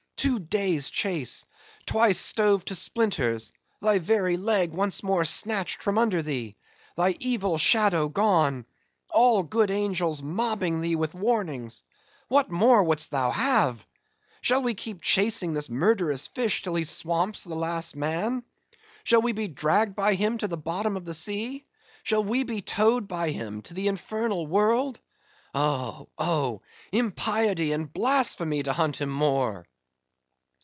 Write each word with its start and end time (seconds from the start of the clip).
Two 0.17 0.37
days 0.37 0.91
chased; 0.91 1.47
twice 1.87 2.19
stove 2.19 2.63
to 2.65 2.75
splinters; 2.75 3.51
thy 3.81 3.97
very 3.97 4.37
leg 4.37 4.71
once 4.71 5.01
more 5.01 5.25
snatched 5.25 5.81
from 5.81 5.97
under 5.97 6.21
thee; 6.21 6.55
thy 6.95 7.15
evil 7.19 7.57
shadow 7.57 8.07
gone—all 8.07 9.41
good 9.41 9.71
angels 9.71 10.21
mobbing 10.21 10.79
thee 10.81 10.95
with 10.95 11.15
warnings:—what 11.15 12.51
more 12.51 12.83
wouldst 12.83 13.09
thou 13.09 13.31
have?—Shall 13.31 14.61
we 14.61 14.75
keep 14.75 15.01
chasing 15.01 15.53
this 15.55 15.71
murderous 15.71 16.27
fish 16.27 16.61
till 16.61 16.75
he 16.75 16.83
swamps 16.83 17.43
the 17.43 17.55
last 17.55 17.95
man? 17.95 18.43
Shall 19.03 19.23
we 19.23 19.31
be 19.31 19.47
dragged 19.47 19.95
by 19.95 20.13
him 20.13 20.37
to 20.37 20.47
the 20.47 20.55
bottom 20.57 20.95
of 20.97 21.05
the 21.05 21.15
sea? 21.15 21.65
Shall 22.03 22.23
we 22.23 22.43
be 22.43 22.61
towed 22.61 23.07
by 23.07 23.31
him 23.31 23.63
to 23.63 23.73
the 23.73 23.87
infernal 23.87 24.45
world? 24.45 24.99
Oh, 25.55 26.09
oh,—Impiety 26.19 27.71
and 27.71 27.91
blasphemy 27.91 28.61
to 28.61 28.73
hunt 28.73 29.01
him 29.01 29.09
more!" 29.09 29.65